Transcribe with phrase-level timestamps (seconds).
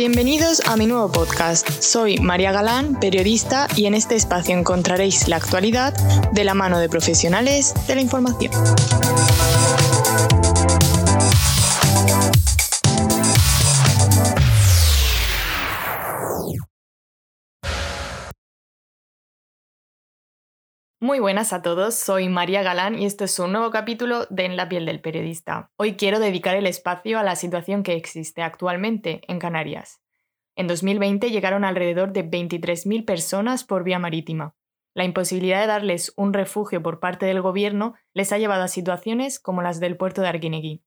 [0.00, 1.68] Bienvenidos a mi nuevo podcast.
[1.82, 5.92] Soy María Galán, periodista, y en este espacio encontraréis la actualidad
[6.32, 8.50] de la mano de profesionales de la información.
[21.10, 24.56] Muy buenas a todos, soy María Galán y esto es un nuevo capítulo de En
[24.56, 25.72] la piel del periodista.
[25.76, 30.00] Hoy quiero dedicar el espacio a la situación que existe actualmente en Canarias.
[30.54, 34.54] En 2020 llegaron alrededor de 23.000 personas por vía marítima.
[34.94, 39.40] La imposibilidad de darles un refugio por parte del gobierno les ha llevado a situaciones
[39.40, 40.84] como las del puerto de Arguineguín.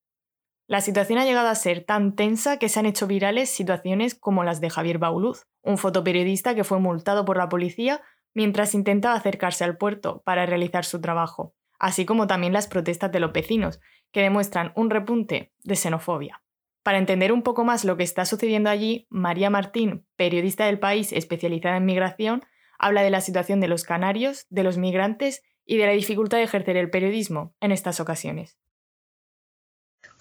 [0.68, 4.46] La situación ha llegado a ser tan tensa que se han hecho virales situaciones como
[4.46, 8.02] las de Javier Bauluz, un fotoperiodista que fue multado por la policía
[8.34, 13.20] mientras intentaba acercarse al puerto para realizar su trabajo, así como también las protestas de
[13.20, 13.80] los vecinos,
[14.12, 16.44] que demuestran un repunte de xenofobia.
[16.84, 21.14] Para entender un poco más lo que está sucediendo allí, María Martín, periodista del país
[21.14, 22.44] especializada en migración,
[22.78, 26.44] habla de la situación de los canarios, de los migrantes y de la dificultad de
[26.44, 28.58] ejercer el periodismo en estas ocasiones.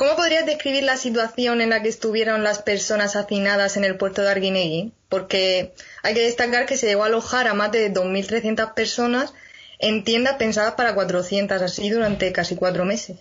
[0.03, 4.21] ¿Cómo podrías describir la situación en la que estuvieron las personas hacinadas en el puerto
[4.21, 4.91] de Arguinegui?
[5.09, 9.33] Porque hay que destacar que se llegó a alojar a más de 2.300 personas
[9.79, 13.17] en tiendas pensadas para 400, así durante casi cuatro meses.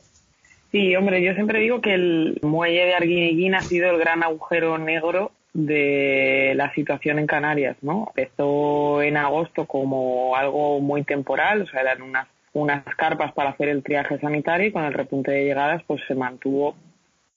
[0.71, 4.79] Sí, hombre, yo siempre digo que el muelle de Arguineguín ha sido el gran agujero
[4.79, 8.11] negro de la situación en Canarias, ¿no?
[8.15, 13.69] Empezó en agosto como algo muy temporal, o sea, eran unas unas carpas para hacer
[13.69, 16.75] el triaje sanitario y con el repunte de llegadas pues se mantuvo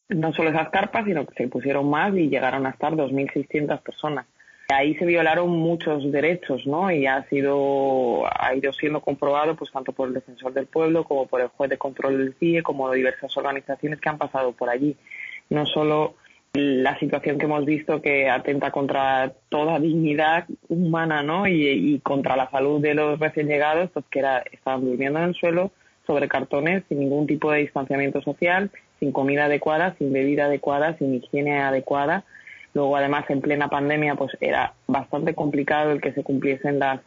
[0.08, 4.26] no solo esas carpas, sino que se pusieron más y llegaron a estar 2.600 personas.
[4.68, 6.90] Ahí se violaron muchos derechos, ¿no?
[6.90, 11.26] Y ha sido, ha ido siendo comprobado, pues tanto por el defensor del pueblo como
[11.26, 14.96] por el juez de control del CIE, como diversas organizaciones que han pasado por allí.
[15.50, 16.14] No solo
[16.54, 21.48] la situación que hemos visto que atenta contra toda dignidad humana ¿no?
[21.48, 25.34] y, contra la salud de los recién llegados, pues que era, estaban durmiendo en el
[25.34, 25.72] suelo
[26.06, 28.70] sobre cartones sin ningún tipo de distanciamiento social,
[29.00, 32.24] sin comida adecuada, sin bebida adecuada, sin higiene adecuada.
[32.72, 37.00] Luego, además, en plena pandemia, pues era bastante complicado el que se cumpliesen las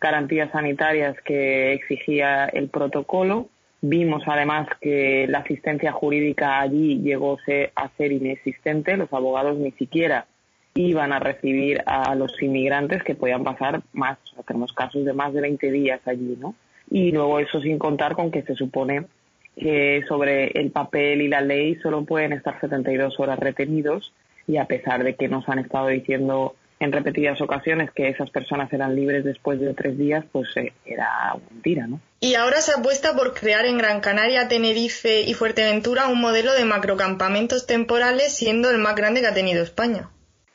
[0.00, 3.48] garantías sanitarias que exigía el protocolo
[3.84, 7.36] Vimos además que la asistencia jurídica allí llegó
[7.74, 10.26] a ser inexistente, los abogados ni siquiera
[10.74, 15.40] iban a recibir a los inmigrantes que podían pasar más, tenemos casos de más de
[15.40, 16.54] 20 días allí, ¿no?
[16.90, 19.06] Y luego eso sin contar con que se supone
[19.56, 24.12] que sobre el papel y la ley solo pueden estar 72 horas retenidos
[24.46, 28.72] y a pesar de que nos han estado diciendo en repetidas ocasiones que esas personas
[28.72, 32.00] eran libres después de tres días, pues eh, era mentira, ¿no?
[32.24, 36.64] Y ahora se apuesta por crear en Gran Canaria, Tenerife y Fuerteventura un modelo de
[36.64, 40.08] macrocampamentos temporales, siendo el más grande que ha tenido España.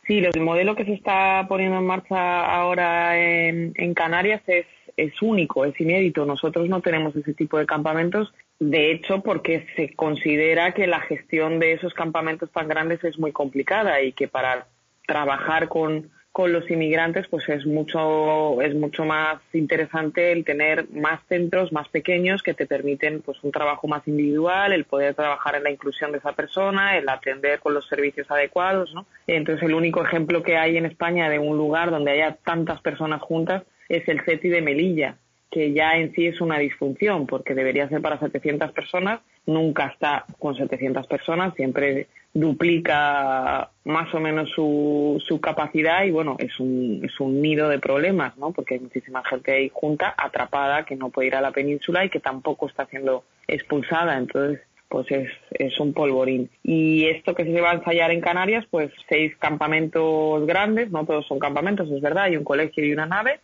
[0.07, 5.77] Sí, el modelo que se está poniendo en marcha ahora en, Canarias es único, es
[5.81, 6.25] inédito.
[6.25, 11.59] Nosotros no tenemos ese tipo de campamentos, de hecho, porque se considera que la gestión
[11.59, 14.67] de esos campamentos tan grandes es muy complicada y que para
[15.05, 21.19] trabajar con, con los inmigrantes pues es mucho es mucho más interesante el tener más
[21.27, 25.63] centros más pequeños que te permiten pues un trabajo más individual el poder trabajar en
[25.63, 30.05] la inclusión de esa persona el atender con los servicios adecuados no entonces el único
[30.05, 34.21] ejemplo que hay en España de un lugar donde haya tantas personas juntas es el
[34.21, 35.17] CETI de Melilla
[35.49, 40.25] que ya en sí es una disfunción porque debería ser para 700 personas nunca está
[40.39, 47.01] con 700 personas siempre duplica más o menos su, su capacidad y bueno, es un,
[47.03, 48.51] es un nido de problemas, ¿no?
[48.51, 52.09] Porque hay muchísima gente ahí junta, atrapada, que no puede ir a la península y
[52.09, 54.17] que tampoco está siendo expulsada.
[54.17, 56.49] Entonces, pues es, es un polvorín.
[56.63, 61.25] Y esto que se va a ensayar en Canarias, pues seis campamentos grandes, no todos
[61.27, 63.39] son campamentos, es verdad, hay un colegio y una nave,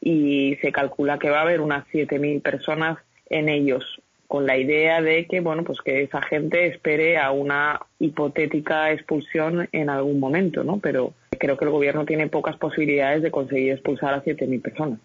[0.00, 2.98] y se calcula que va a haber unas 7.000 personas
[3.28, 3.84] en ellos
[4.26, 9.68] con la idea de que bueno pues que esa gente espere a una hipotética expulsión
[9.72, 14.14] en algún momento no pero creo que el gobierno tiene pocas posibilidades de conseguir expulsar
[14.14, 14.98] a 7.000 personas.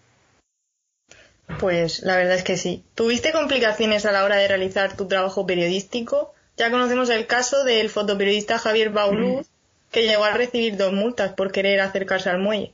[1.60, 2.82] Pues la verdad es que sí.
[2.94, 7.90] Tuviste complicaciones a la hora de realizar tu trabajo periodístico ya conocemos el caso del
[7.90, 9.48] fotoperiodista Javier Bauluz
[9.90, 12.72] que llegó a recibir dos multas por querer acercarse al muelle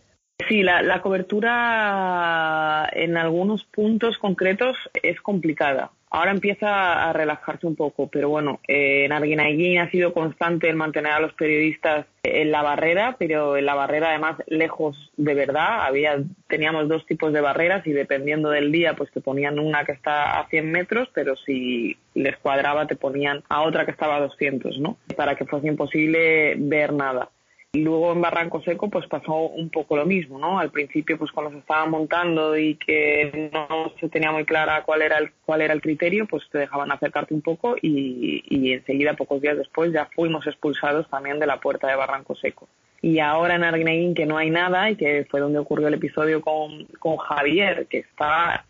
[0.49, 5.91] Sí, la, la, cobertura en algunos puntos concretos es complicada.
[6.13, 10.75] Ahora empieza a relajarse un poco, pero bueno, eh, en Arguinaguín ha sido constante el
[10.75, 15.87] mantener a los periodistas en la barrera, pero en la barrera además lejos de verdad.
[15.87, 19.93] Había, teníamos dos tipos de barreras y dependiendo del día, pues te ponían una que
[19.93, 24.21] está a 100 metros, pero si les cuadraba te ponían a otra que estaba a
[24.21, 24.97] 200, ¿no?
[25.17, 27.29] Para que fuese imposible ver nada.
[27.73, 30.59] Luego en Barranco Seco pues pasó un poco lo mismo, ¿no?
[30.59, 35.03] Al principio pues cuando se estaba montando y que no se tenía muy clara cuál
[35.03, 39.15] era el, cuál era el criterio, pues te dejaban acercarte un poco y, y enseguida,
[39.15, 42.67] pocos días después, ya fuimos expulsados también de la puerta de Barranco Seco.
[43.03, 46.41] Y ahora en Arguineguín que no hay nada y que fue donde ocurrió el episodio
[46.41, 48.65] con, con Javier, que está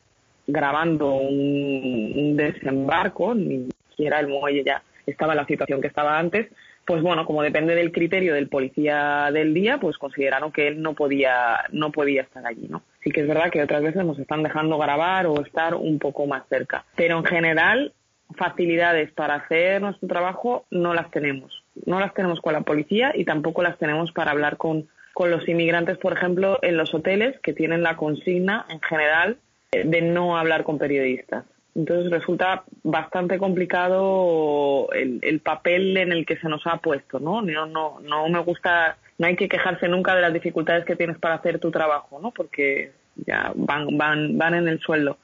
[0.47, 6.19] grabando un, un desembarco, ni siquiera el muelle ya estaba en la situación que estaba
[6.19, 6.49] antes,
[6.91, 10.95] pues bueno, como depende del criterio del policía del día, pues consideraron que él no
[10.95, 12.83] podía, no podía estar allí, ¿no?
[13.05, 16.27] Sí que es verdad que otras veces nos están dejando grabar o estar un poco
[16.27, 16.85] más cerca.
[16.97, 17.93] Pero en general,
[18.37, 21.63] facilidades para hacer nuestro trabajo no las tenemos.
[21.87, 25.49] No las tenemos con la policía y tampoco las tenemos para hablar con, con los
[25.49, 29.37] inmigrantes, por ejemplo, en los hoteles que tienen la consigna en general
[29.71, 31.45] de no hablar con periodistas.
[31.75, 37.43] Entonces resulta bastante complicado el, el, papel en el que se nos ha puesto, ¿no?
[37.43, 41.19] No, no, no me gusta, no hay que quejarse nunca de las dificultades que tienes
[41.19, 42.33] para hacer tu trabajo, ¿no?
[42.33, 45.19] Porque ya van, van, van en el sueldo.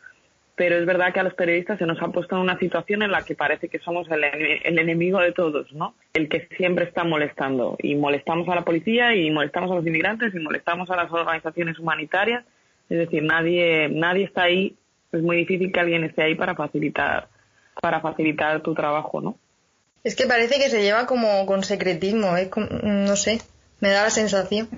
[0.55, 3.11] Pero es verdad que a los periodistas se nos ha puesto en una situación en
[3.11, 5.95] la que parece que somos el, el enemigo de todos, ¿no?
[6.15, 7.77] El que siempre está molestando.
[7.83, 11.79] Y molestamos a la policía y molestamos a los inmigrantes y molestamos a las organizaciones
[11.79, 12.45] humanitarias.
[12.89, 14.77] Es decir, nadie, nadie está ahí
[15.13, 17.29] es muy difícil que alguien esté ahí para facilitar,
[17.81, 19.37] para facilitar tu trabajo, ¿no?
[20.05, 22.49] Es que parece que se lleva como con secretismo, ¿eh?
[22.83, 23.41] no sé,
[23.81, 24.69] me da la sensación.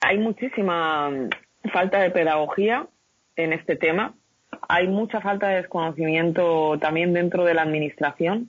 [0.00, 1.10] Hay muchísima
[1.72, 2.86] falta de pedagogía
[3.36, 4.14] en este tema,
[4.68, 8.48] hay mucha falta de desconocimiento también dentro de la administración,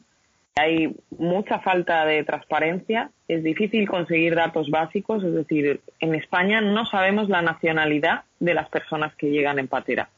[0.56, 6.86] hay mucha falta de transparencia, es difícil conseguir datos básicos, es decir, en España no
[6.86, 10.09] sabemos la nacionalidad de las personas que llegan en patera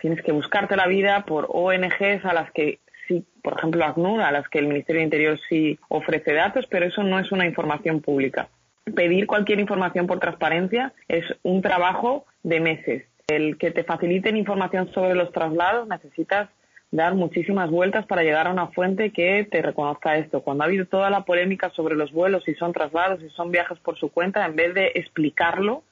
[0.00, 4.32] tienes que buscarte la vida por ONGs a las que sí, por ejemplo, ACNUR, a
[4.32, 8.00] las que el Ministerio de Interior sí ofrece datos, pero eso no es una información
[8.00, 8.48] pública.
[8.94, 13.04] Pedir cualquier información por transparencia es un trabajo de meses.
[13.26, 16.48] El que te faciliten información sobre los traslados necesitas
[16.90, 20.40] dar muchísimas vueltas para llegar a una fuente que te reconozca esto.
[20.40, 23.78] Cuando ha habido toda la polémica sobre los vuelos, si son traslados, si son viajes
[23.80, 25.82] por su cuenta, en vez de explicarlo,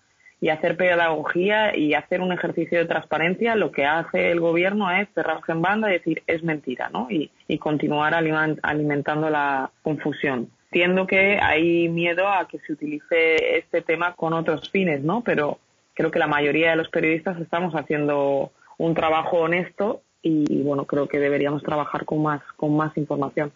[0.41, 5.09] y hacer pedagogía y hacer un ejercicio de transparencia, lo que hace el gobierno es
[5.15, 7.09] cerrarse en banda y decir es mentira, ¿no?
[7.11, 10.51] Y, y continuar alimentando la confusión.
[10.71, 15.23] Entiendo que hay miedo a que se utilice este tema con otros fines, ¿no?
[15.23, 15.59] Pero
[15.95, 21.09] creo que la mayoría de los periodistas estamos haciendo un trabajo honesto y, bueno, creo
[21.09, 23.53] que deberíamos trabajar con más, con más información.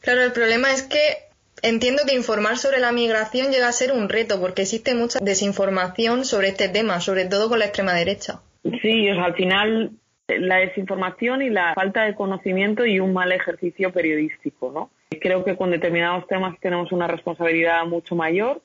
[0.00, 1.29] Claro, el problema es que
[1.62, 6.24] Entiendo que informar sobre la migración llega a ser un reto porque existe mucha desinformación
[6.24, 8.40] sobre este tema, sobre todo con la extrema derecha.
[8.82, 9.90] Sí, al final
[10.28, 14.90] la desinformación y la falta de conocimiento y un mal ejercicio periodístico, ¿no?
[15.20, 18.62] Creo que con determinados temas tenemos una responsabilidad mucho mayor,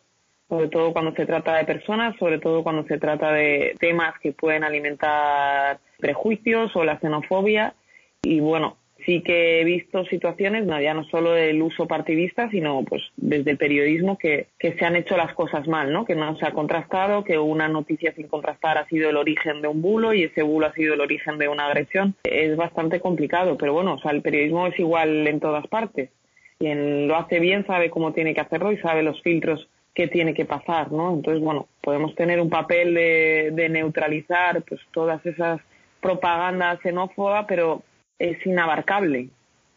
[0.47, 4.31] sobre todo cuando se trata de personas, sobre todo cuando se trata de temas que
[4.31, 7.73] pueden alimentar prejuicios o la xenofobia.
[8.21, 12.83] Y bueno, sí que he visto situaciones, no, ya no solo del uso partidista, sino
[12.83, 16.05] pues desde el periodismo que, que se han hecho las cosas mal, ¿no?
[16.05, 19.67] Que no se ha contrastado, que una noticia sin contrastar ha sido el origen de
[19.67, 22.15] un bulo y ese bulo ha sido el origen de una agresión.
[22.23, 26.09] Es bastante complicado, pero bueno, o sea, el periodismo es igual en todas partes.
[26.57, 30.33] Quien lo hace bien sabe cómo tiene que hacerlo y sabe los filtros que tiene
[30.33, 31.13] que pasar, ¿no?
[31.13, 35.61] Entonces, bueno, podemos tener un papel de, de neutralizar pues todas esas
[36.01, 37.81] propagandas xenófobas, pero
[38.19, 39.29] es inabarcable,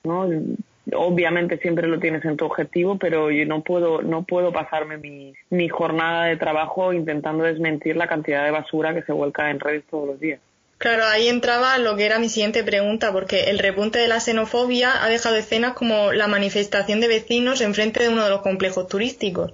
[0.04, 0.28] ¿no?
[0.94, 5.34] Obviamente siempre lo tienes en tu objetivo, pero yo no puedo, no puedo pasarme mi,
[5.50, 9.84] mi jornada de trabajo intentando desmentir la cantidad de basura que se vuelca en redes
[9.90, 10.40] todos los días.
[10.78, 15.02] Claro, ahí entraba lo que era mi siguiente pregunta, porque el repunte de la xenofobia
[15.02, 18.86] ha dejado escenas como la manifestación de vecinos en frente de uno de los complejos
[18.86, 19.52] turísticos.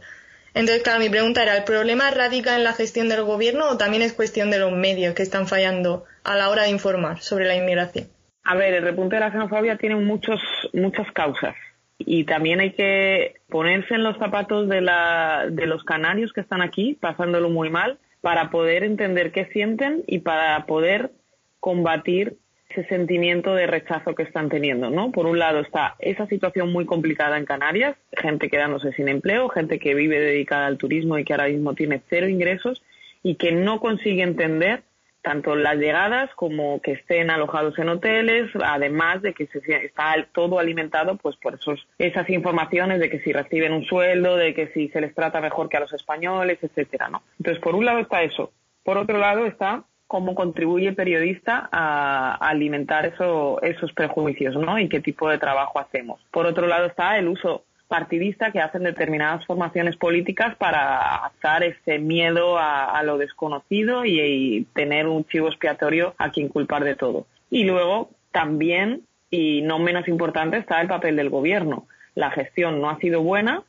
[0.52, 4.02] Entonces, claro, mi pregunta era, ¿el problema radica en la gestión del gobierno o también
[4.02, 7.56] es cuestión de los medios que están fallando a la hora de informar sobre la
[7.56, 8.06] inmigración?
[8.44, 10.40] A ver, el repunte de la xenofobia tiene muchos,
[10.72, 11.54] muchas causas
[11.98, 16.60] y también hay que ponerse en los zapatos de, la, de los canarios que están
[16.60, 21.12] aquí, pasándolo muy mal, para poder entender qué sienten y para poder
[21.60, 22.36] combatir
[22.68, 25.12] ese sentimiento de rechazo que están teniendo, ¿no?
[25.12, 29.78] Por un lado está esa situación muy complicada en Canarias, gente quedándose sin empleo, gente
[29.78, 32.82] que vive dedicada al turismo y que ahora mismo tiene cero ingresos
[33.22, 34.82] y que no consigue entender
[35.25, 40.59] tanto las llegadas como que estén alojados en hoteles, además de que se, está todo
[40.59, 44.88] alimentado pues por esos, esas informaciones de que si reciben un sueldo, de que si
[44.90, 47.23] se les trata mejor que a los españoles, etcétera, ¿no?
[47.38, 48.52] Entonces, por un lado está eso.
[48.85, 54.78] Por otro lado está cómo contribuye el periodista a, alimentar eso, esos prejuicios, ¿no?
[54.78, 56.21] Y qué tipo de trabajo hacemos.
[56.31, 61.98] Por otro lado está el uso partidista que hacen determinadas formaciones políticas para azar ese
[61.98, 67.26] miedo a, lo desconocido y, tener un chivo expiatorio a quien culpar de todo.
[67.50, 71.86] Y luego también, y no menos importante, está el papel del gobierno.
[72.14, 73.62] La gestión no ha sido buena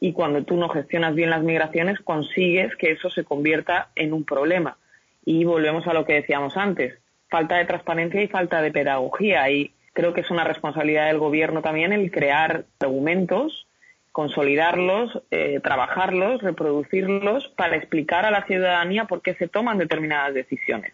[0.00, 4.24] y cuando tú no gestionas bien las migraciones consigues que eso se convierta en un
[4.24, 4.76] problema.
[5.24, 6.98] Y volvemos a lo que decíamos antes,
[7.28, 9.48] falta de transparencia y falta de pedagogía.
[9.50, 13.66] Y creo que es una responsabilidad del gobierno también el crear argumentos,
[14.10, 20.92] consolidarlos, eh, trabajarlos, reproducirlos para explicar a la ciudadanía por qué se toman determinadas decisiones.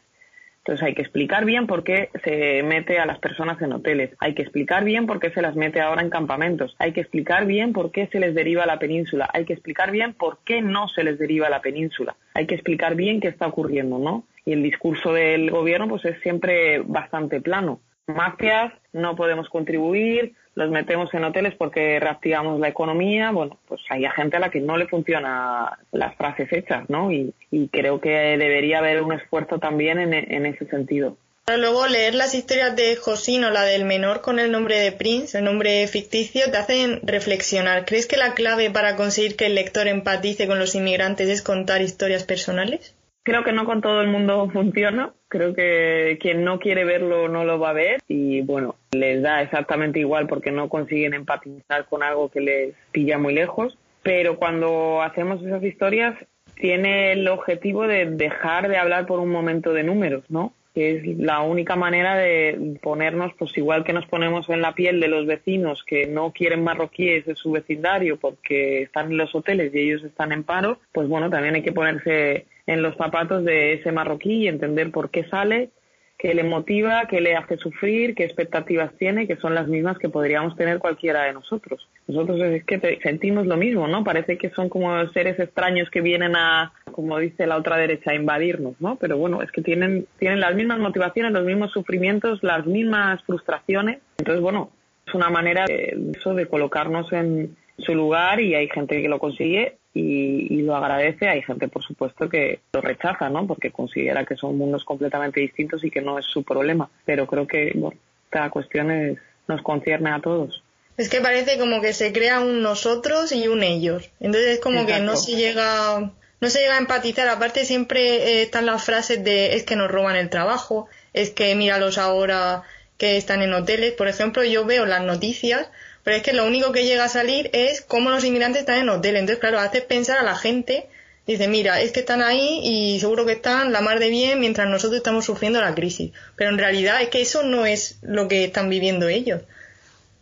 [0.58, 4.34] Entonces hay que explicar bien por qué se mete a las personas en hoteles, hay
[4.34, 7.72] que explicar bien por qué se las mete ahora en campamentos, hay que explicar bien
[7.72, 10.88] por qué se les deriva a la península, hay que explicar bien por qué no
[10.88, 14.24] se les deriva a la península, hay que explicar bien qué está ocurriendo, ¿no?
[14.44, 20.70] Y el discurso del gobierno pues es siempre bastante plano mafias, no podemos contribuir, los
[20.70, 23.30] metemos en hoteles porque reactivamos la economía.
[23.30, 27.12] Bueno, pues hay gente a la que no le funcionan las frases hechas, ¿no?
[27.12, 27.32] Y,
[27.70, 31.16] creo que debería haber un esfuerzo también en, ese sentido.
[31.46, 35.44] luego leer las historias de Josino, la del menor con el nombre de Prince, el
[35.44, 37.84] nombre ficticio, te hacen reflexionar.
[37.84, 41.82] ¿Crees que la clave para conseguir que el lector empatice con los inmigrantes es contar
[41.82, 42.96] historias personales?
[43.22, 45.12] Creo que no con todo el mundo funciona.
[45.28, 49.42] Creo que quien no quiere verlo no lo va a ver y bueno, les da
[49.42, 53.76] exactamente igual porque no consiguen empatizar con algo que les pilla muy lejos.
[54.02, 56.14] Pero cuando hacemos esas historias
[56.54, 60.54] tiene el objetivo de dejar de hablar por un momento de números, ¿no?
[60.78, 65.00] Que es la única manera de ponernos, pues igual que nos ponemos en la piel
[65.00, 69.74] de los vecinos que no quieren marroquíes en su vecindario porque están en los hoteles
[69.74, 73.72] y ellos están en paro, pues bueno, también hay que ponerse en los zapatos de
[73.72, 75.70] ese marroquí y entender por qué sale,
[76.18, 80.08] qué le motiva, qué le hace sufrir, qué expectativas tiene, que son las mismas que
[80.08, 81.88] podríamos tener cualquiera de nosotros.
[82.08, 84.02] Nosotros es que sentimos lo mismo, ¿no?
[84.02, 88.16] Parece que son como seres extraños que vienen a, como dice la otra derecha, a
[88.16, 88.96] invadirnos, ¿no?
[88.96, 94.00] Pero bueno, es que tienen, tienen las mismas motivaciones, los mismos sufrimientos, las mismas frustraciones.
[94.18, 94.72] Entonces, bueno,
[95.06, 99.20] es una manera de, eso, de colocarnos en su lugar y hay gente que lo
[99.20, 101.28] consigue y, lo agradece.
[101.28, 103.46] Hay gente, por supuesto, que lo rechaza, ¿no?
[103.46, 106.90] Porque considera que son mundos completamente distintos y que no es su problema.
[107.04, 107.98] Pero creo que, bueno,
[108.30, 110.62] cada cuestión nos concierne a todos.
[110.96, 114.10] Es que parece como que se crea un nosotros y un ellos.
[114.20, 117.28] Entonces es como que no se llega no se llega a empatizar.
[117.28, 121.54] Aparte siempre eh, están las frases de es que nos roban el trabajo, es que
[121.54, 122.62] míralos ahora
[122.96, 123.92] que están en hoteles.
[123.92, 125.70] Por ejemplo, yo veo las noticias
[126.08, 128.88] pero es que lo único que llega a salir es cómo los inmigrantes están en
[128.88, 129.16] hotel.
[129.16, 130.86] Entonces, claro, hace pensar a la gente,
[131.26, 134.70] dice, mira, es que están ahí y seguro que están la mar de bien mientras
[134.70, 136.14] nosotros estamos sufriendo la crisis.
[136.34, 139.42] Pero en realidad es que eso no es lo que están viviendo ellos.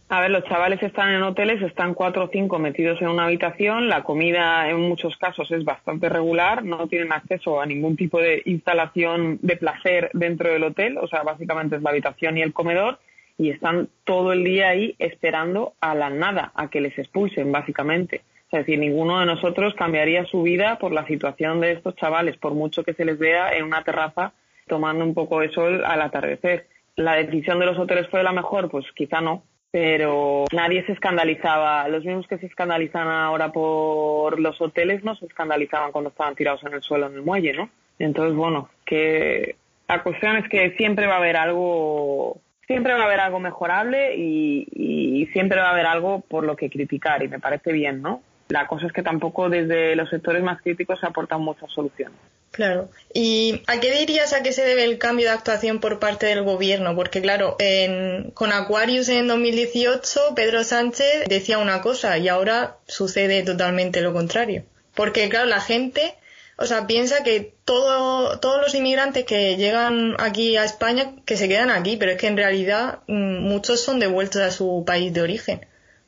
[0.09, 3.89] A ver, los chavales están en hoteles, están cuatro o cinco metidos en una habitación,
[3.89, 8.43] la comida en muchos casos es bastante regular, no tienen acceso a ningún tipo de
[8.47, 12.99] instalación de placer dentro del hotel, o sea, básicamente es la habitación y el comedor,
[13.39, 18.23] y están todo el día ahí esperando a la nada, a que les expulsen, básicamente.
[18.51, 22.55] Es decir, ninguno de nosotros cambiaría su vida por la situación de estos chavales, por
[22.55, 24.33] mucho que se les vea en una terraza
[24.67, 26.67] tomando un poco de sol al atardecer.
[26.95, 28.71] ¿La decisión de los hoteles fue la mejor?
[28.71, 31.87] Pues quizá no, pero nadie se escandalizaba.
[31.89, 36.63] Los mismos que se escandalizan ahora por los hoteles no se escandalizaban cuando estaban tirados
[36.65, 37.69] en el suelo en el muelle, ¿no?
[37.99, 39.57] Entonces, bueno, que
[39.89, 44.17] la cuestión es que siempre va a haber algo siempre va a haber algo mejorable
[44.17, 48.23] y, siempre va a haber algo por lo que criticar y me parece bien, ¿no?
[48.49, 52.17] La cosa es que tampoco desde los sectores más críticos se aportan muchas soluciones.
[52.53, 52.89] Claro.
[53.13, 56.43] ¿Y a qué dirías a qué se debe el cambio de actuación por parte del
[56.43, 56.95] gobierno?
[56.95, 57.57] Porque claro,
[58.33, 64.63] con Aquarius en 2018 Pedro Sánchez decía una cosa y ahora sucede totalmente lo contrario.
[64.95, 66.15] Porque claro, la gente
[66.59, 71.49] o sea, piensa que todo, todos los inmigrantes que llegan aquí a España, que se
[71.49, 75.23] quedan aquí, pero es que en realidad mm, muchos son devueltos a su país de
[75.23, 75.61] origen.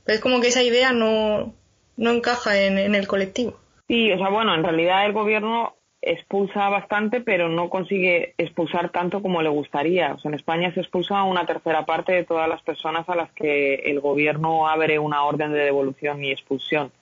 [0.07, 1.55] Es como que esa idea no,
[1.97, 3.59] no encaja en, en el colectivo.
[3.89, 9.21] Sí, o sea, bueno, en realidad el gobierno expulsa bastante, pero no consigue expulsar tanto
[9.21, 10.15] como le gustaría.
[10.15, 13.31] O sea, en España se expulsa una tercera parte de todas las personas a las
[13.33, 16.93] que el gobierno abre una orden de devolución y expulsión.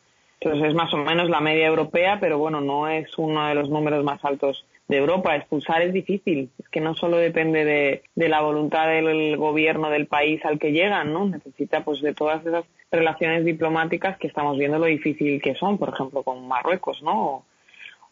[0.40, 3.70] Entonces es más o menos la media europea, pero bueno, no es uno de los
[3.70, 5.34] números más altos de Europa.
[5.34, 10.44] Expulsar es difícil, es que no solo depende de, la voluntad del gobierno del país
[10.44, 11.26] al que llegan, ¿no?
[11.26, 15.88] Necesita pues de todas esas relaciones diplomáticas que estamos viendo lo difícil que son, por
[15.90, 17.44] ejemplo, con Marruecos, ¿no?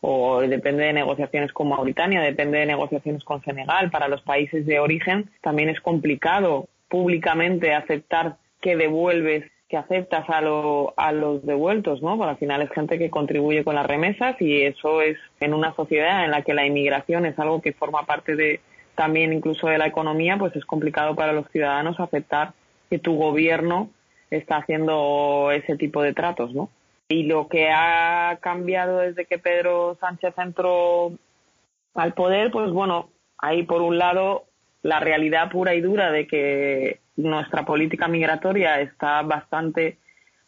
[0.00, 3.90] O, depende de negociaciones con Mauritania, depende de negociaciones con Senegal.
[3.90, 10.38] Para los países de origen también es complicado públicamente aceptar que devuelves que aceptas a,
[10.38, 12.16] a los devueltos, ¿no?
[12.16, 15.75] Porque al final es gente que contribuye con las remesas y eso es en una
[15.75, 18.61] sociedad en la que la inmigración es algo que forma parte de
[18.95, 22.52] también incluso de la economía, pues es complicado para los ciudadanos aceptar
[22.88, 23.90] que tu gobierno
[24.31, 26.71] está haciendo ese tipo de tratos, ¿no?
[27.09, 31.11] Y lo que ha cambiado desde que Pedro Sánchez entró
[31.97, 34.45] al poder, pues bueno, hay por un lado
[34.83, 39.99] la realidad pura y dura de que nuestra política migratoria está bastante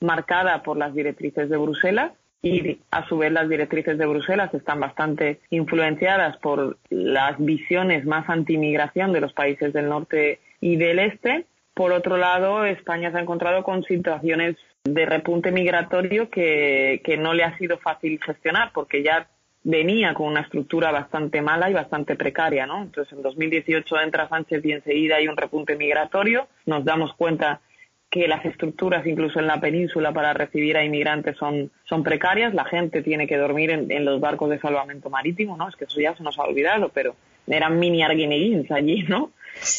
[0.01, 4.79] marcada por las directrices de Bruselas y a su vez las directrices de Bruselas están
[4.81, 11.47] bastante influenciadas por las visiones más antimigración de los países del norte y del este.
[11.75, 17.35] Por otro lado, España se ha encontrado con situaciones de repunte migratorio que, que no
[17.35, 19.29] le ha sido fácil gestionar porque ya
[19.67, 22.83] venía con una estructura bastante mala y bastante precaria, ¿no?
[22.83, 26.47] Entonces, en 2018 entra Sánchez y enseguida hay un repunte migratorio.
[26.67, 27.61] Nos damos cuenta
[28.09, 32.55] que las estructuras, incluso en la península, para recibir a inmigrantes son, son precarias.
[32.55, 35.69] La gente tiene que dormir en, los barcos de salvamento marítimo, ¿no?
[35.69, 37.17] Es que eso ya se nos ha olvidado, pero
[37.49, 39.33] eran mini arguineguins allí, ¿no?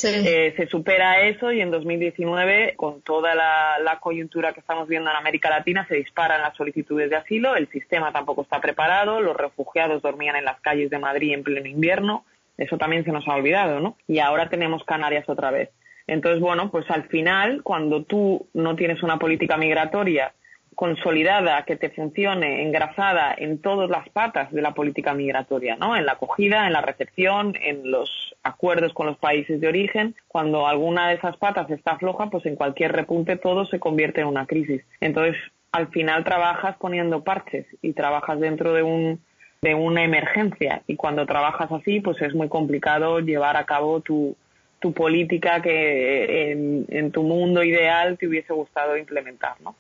[0.04, 5.16] Eh, se supera eso y en 2019, con toda la, coyuntura que estamos viendo en
[5.18, 10.02] América Latina, se disparan las solicitudes de asilo, el sistema tampoco está preparado, los refugiados
[10.02, 12.26] dormían en las calles de Madrid en pleno invierno,
[12.58, 13.98] eso también se nos ha olvidado, ¿no?
[14.08, 15.70] Y ahora tenemos Canarias otra vez.
[16.06, 20.34] Entonces, bueno, pues al final, cuando tú no tienes una política migratoria
[20.78, 25.98] consolidada, que te funcione, engrasada en todas las patas de la política migratoria, ¿no?
[25.98, 30.16] En la acogida, en la recepción, en los acuerdos con los países de origen.
[30.28, 34.28] Cuando alguna de esas patas está floja, pues en cualquier repunte todo se convierte en
[34.28, 34.84] una crisis.
[35.02, 35.36] Entonces,
[35.72, 39.20] al final trabajas poniendo parches y trabajas dentro de un
[39.62, 44.36] de una emergencia y cuando trabajas así, pues es muy complicado llevar a cabo tu,
[44.80, 49.76] tu política que en, en tu mundo ideal te hubiese gustado implementar, ¿no?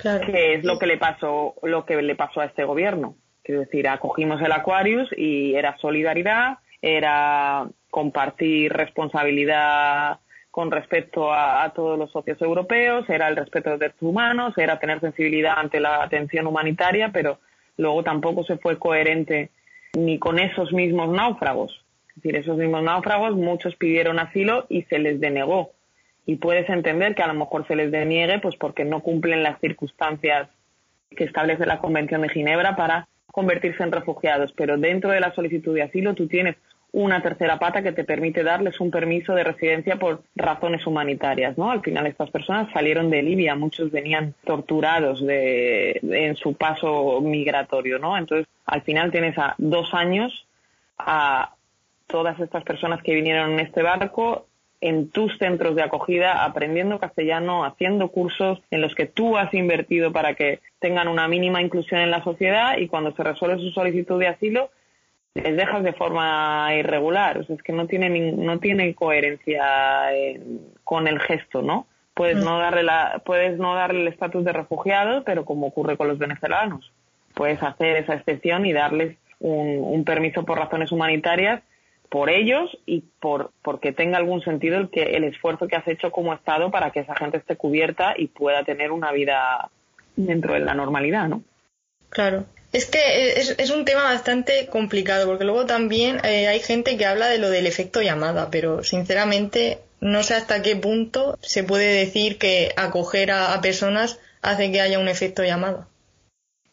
[0.00, 3.14] que es lo que le pasó, lo que le pasó a este gobierno.
[3.42, 10.18] Quiero decir, acogimos el Aquarius y era solidaridad, era compartir responsabilidad
[10.50, 14.78] con respecto a, todos los socios europeos, era el respeto de los derechos humanos, era
[14.78, 17.38] tener sensibilidad ante la atención humanitaria, pero
[17.76, 19.50] luego tampoco se fue coherente
[19.96, 21.84] ni con esos mismos náufragos.
[22.08, 25.72] Es decir, esos mismos náufragos, muchos pidieron asilo y se les denegó
[26.26, 29.58] y puedes entender que a lo mejor se les deniegue pues porque no cumplen las
[29.60, 30.48] circunstancias
[31.10, 35.74] que establece la Convención de Ginebra para convertirse en refugiados, pero dentro de la solicitud
[35.74, 36.56] de asilo tú tienes
[36.92, 41.70] una tercera pata que te permite darles un permiso de residencia por razones humanitarias, ¿no?
[41.70, 47.98] Al final estas personas salieron de Libia, muchos venían torturados de, en su paso migratorio,
[47.98, 48.16] ¿no?
[48.16, 50.46] Entonces, al final tienes a dos años
[50.98, 51.54] a
[52.08, 54.46] todas estas personas que vinieron en este barco
[54.80, 60.12] en tus centros de acogida, aprendiendo castellano, haciendo cursos en los que tú has invertido
[60.12, 64.18] para que tengan una mínima inclusión en la sociedad y cuando se resuelve su solicitud
[64.18, 64.70] de asilo,
[65.34, 67.38] les dejas de forma irregular.
[67.38, 70.10] O sea, es que no tiene, no tiene coherencia
[70.82, 71.86] con el gesto, ¿no?
[72.14, 72.44] Puedes mm.
[72.44, 76.18] no darle la, puedes no darle el estatus de refugiado, pero como ocurre con los
[76.18, 76.90] venezolanos,
[77.34, 81.62] puedes hacer esa excepción y darles un permiso por razones humanitarias
[82.10, 86.10] por ellos y por porque tenga algún sentido el que el esfuerzo que has hecho
[86.10, 89.70] como Estado para que esa gente esté cubierta y pueda tener una vida
[90.16, 91.42] dentro de la normalidad, ¿no?
[92.10, 92.44] Claro.
[92.72, 97.06] Es que es, es un tema bastante complicado porque luego también eh, hay gente que
[97.06, 101.92] habla de lo del efecto llamada, pero sinceramente no sé hasta qué punto se puede
[101.92, 105.89] decir que acoger a personas hace que haya un efecto llamada.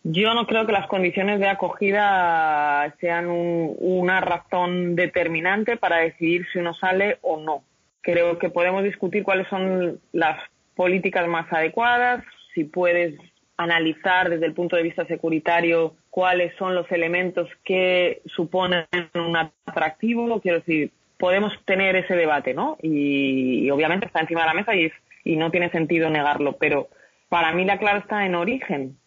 [0.03, 6.59] Yo no creo que las condiciones de acogida sean una razón determinante para decidir si
[6.59, 7.63] uno sale o no.
[8.01, 10.39] Creo que podemos discutir cuáles son las
[10.75, 13.15] políticas más adecuadas, si puedes
[13.57, 20.39] analizar desde el punto de vista securitario cuáles son los elementos que suponen un atractivo.
[20.39, 22.77] Quiero decir, podemos tener ese debate, ¿no?
[22.81, 24.91] Y, obviamente está encima de la mesa y,
[25.23, 26.87] y no tiene sentido negarlo, pero
[27.29, 28.97] para mí la clave está en origen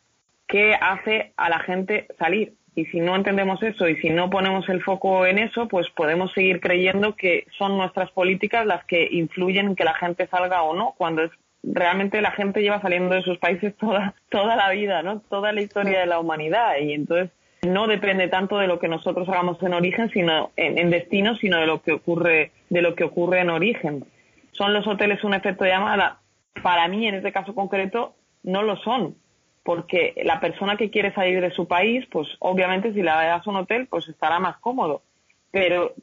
[0.51, 2.55] qué hace a la gente salir.
[2.75, 6.33] Y si no entendemos eso y si no ponemos el foco en eso, pues podemos
[6.33, 10.75] seguir creyendo que son nuestras políticas las que influyen en que la gente salga o
[10.75, 11.31] no, cuando es
[11.63, 15.21] realmente la gente lleva saliendo de sus países toda, toda la vida, ¿no?
[15.21, 16.77] Toda la historia de la humanidad.
[16.81, 17.31] Y entonces
[17.67, 21.67] no depende tanto de lo que nosotros hagamos en origen, sino en, destino, sino de
[21.67, 24.05] lo que ocurre, de lo que ocurre en origen.
[24.53, 26.21] ¿Son los hoteles un efecto de llamada?
[26.63, 29.17] Para mí, en este caso concreto, no lo son
[29.63, 33.57] porque la persona que quiere salir de su país, pues obviamente si la das un
[33.57, 35.03] hotel, pues estará más cómodo.
[35.51, 35.95] Pero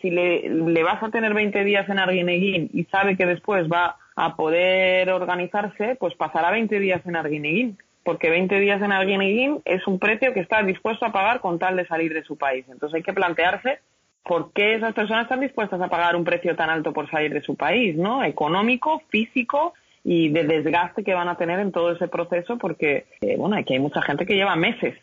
[0.00, 4.34] si le, vas a tener 20 días en Arguineguín y sabe que después va a
[4.34, 9.98] poder organizarse, pues pasará 20 días en Arguineguín, porque 20 días en Arguineguín es un
[9.98, 12.64] precio que está dispuesto a pagar con tal de salir de su país.
[12.68, 13.80] Entonces hay que plantearse
[14.24, 17.42] por qué esas personas están dispuestas a pagar un precio tan alto por salir de
[17.42, 18.24] su país, ¿no?
[18.24, 19.74] Económico, físico
[20.04, 23.72] y de desgaste que van a tener en todo ese proceso, porque, eh, bueno, aquí
[23.72, 24.94] hay mucha gente que lleva meses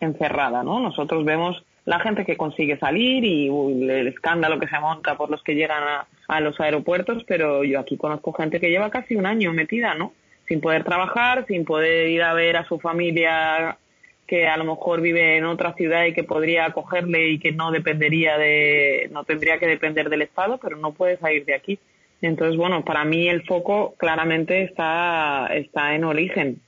[0.00, 0.80] encerrada, ¿no?
[0.80, 5.42] Nosotros vemos la gente que consigue salir y el escándalo que se monta por los
[5.42, 5.82] que llegan
[6.28, 10.12] a, los aeropuertos, pero yo aquí conozco gente que lleva casi un año metida, ¿no?
[10.48, 13.78] Sin poder trabajar, sin poder ir a ver a su familia
[14.26, 17.70] que a lo mejor vive en otra ciudad y que podría acogerle y que no
[17.70, 21.78] dependería de, no tendría que depender del Estado, pero no puede salir de aquí.
[22.22, 26.60] Entonces, bueno, para mí el foco claramente está, está en origen.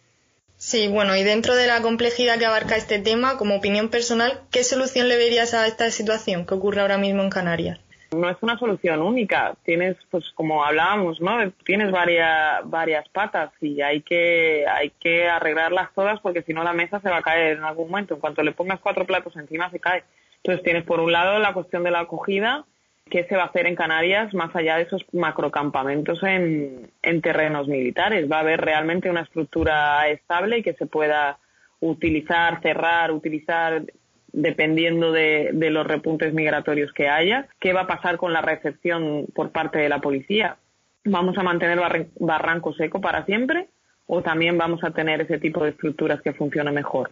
[0.56, 4.64] Sí, bueno, y dentro de la complejidad que abarca este tema, como opinión personal, ¿qué
[4.64, 7.78] solución le verías a esta situación que ocurre ahora mismo en Canarias?
[8.10, 9.54] No es una solución única.
[9.64, 11.50] Tienes, pues como hablábamos, ¿no?
[11.64, 16.72] Tienes varias, varias patas y hay que, hay que arreglarlas todas porque si no la
[16.72, 18.14] mesa se va a caer en algún momento.
[18.14, 20.04] En cuanto le pongas cuatro platos encima se cae.
[20.38, 22.64] Entonces tienes por un lado la cuestión de la acogida,
[23.08, 27.68] qué se va a hacer en Canarias más allá de esos macrocampamentos en, en terrenos
[27.68, 28.30] militares.
[28.30, 31.38] Va a haber realmente una estructura estable y que se pueda
[31.80, 33.82] utilizar, cerrar, utilizar
[34.32, 37.48] dependiendo de, de, los repuntes migratorios que haya.
[37.60, 40.56] ¿Qué va a pasar con la recepción por parte de la policía?
[41.04, 41.78] ¿Vamos a mantener
[42.18, 43.68] Barranco seco para siempre
[44.06, 47.10] o también vamos a tener ese tipo de estructuras que funcionen mejor?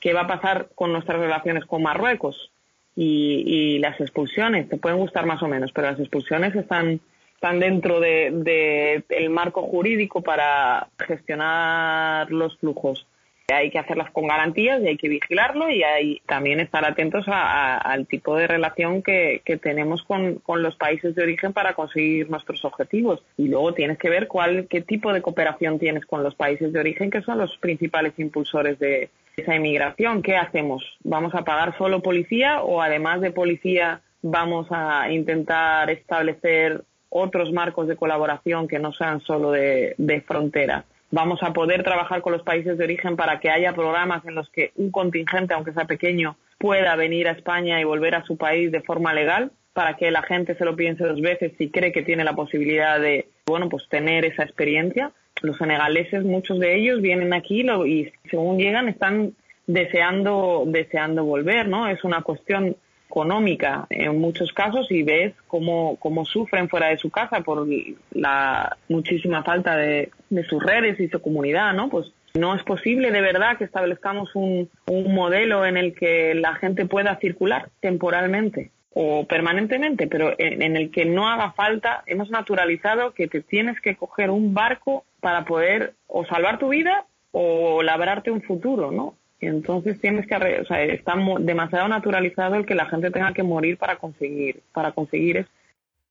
[0.00, 2.52] ¿Qué va a pasar con nuestras relaciones con Marruecos?
[3.00, 7.00] Y, las expulsiones, te pueden gustar más o menos, pero las expulsiones están,
[7.34, 13.06] están dentro del de, marco jurídico para gestionar los flujos.
[13.50, 18.06] Hay que hacerlas con garantías y hay que vigilarlo y hay también estar atentos al
[18.06, 23.22] tipo de relación que, tenemos con, con, los países de origen para conseguir nuestros objetivos.
[23.38, 26.80] Y luego tienes que ver cuál, qué tipo de cooperación tienes con los países de
[26.80, 29.08] origen, que son los principales impulsores de,
[29.40, 30.82] esa inmigración, ¿qué hacemos?
[31.02, 37.88] ¿Vamos a pagar solo policía o además de policía vamos a intentar establecer otros marcos
[37.88, 40.84] de colaboración que no sean solo de, frontera?
[41.10, 44.48] Vamos a poder trabajar con los países de origen para que haya programas en los
[44.50, 48.70] que un contingente, aunque sea pequeño, pueda venir a España y volver a su país
[48.70, 52.02] de forma legal, para que la gente se lo piense dos veces si cree que
[52.02, 57.32] tiene la posibilidad de, bueno, pues tener esa experiencia los senegaleses, muchos de ellos vienen
[57.32, 59.34] aquí y según llegan están
[59.66, 61.88] deseando, deseando volver, ¿no?
[61.88, 62.76] Es una cuestión
[63.08, 67.66] económica en muchos casos y ves cómo, cómo sufren fuera de su casa por
[68.12, 71.88] la muchísima falta de, de sus redes y su comunidad, ¿no?
[71.88, 76.54] Pues no es posible de verdad que establezcamos un, un modelo en el que la
[76.54, 78.70] gente pueda circular temporalmente
[79.00, 83.96] o permanentemente, pero en, el que no haga falta, hemos naturalizado que te tienes que
[83.96, 89.14] coger un barco para poder o salvar tu vida o labrarte un futuro, ¿no?
[89.40, 93.78] Entonces tienes que, o sea, está demasiado naturalizado el que la gente tenga que morir
[93.78, 95.50] para conseguir, para conseguir eso.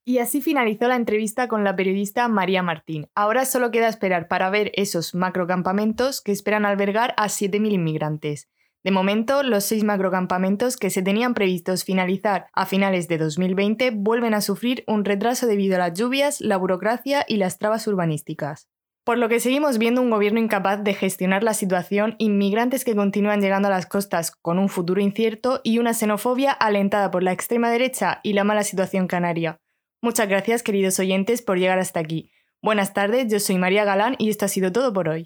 [0.05, 3.07] Y así finalizó la entrevista con la periodista María Martín.
[3.13, 8.47] Ahora solo queda esperar para ver esos macrocampamentos que esperan albergar a 7.000 inmigrantes.
[8.85, 14.33] De momento, los seis macrocampamentos que se tenían previstos finalizar a finales de 2020 vuelven
[14.33, 18.69] a sufrir un retraso debido a las lluvias, la burocracia y las trabas urbanísticas.
[19.07, 23.39] Por lo que seguimos viendo un gobierno incapaz de gestionar la situación, inmigrantes que continúan
[23.39, 27.71] llegando a las costas con un futuro incierto y una xenofobia alentada por la extrema
[27.71, 29.61] derecha y la mala situación canaria.
[30.01, 32.31] Muchas gracias, queridos oyentes, por llegar hasta aquí.
[32.61, 35.25] Buenas tardes, yo soy María Galán y esto ha sido todo por hoy.